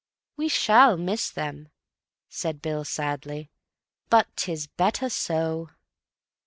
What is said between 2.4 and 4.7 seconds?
Bill sadly, "but 'tis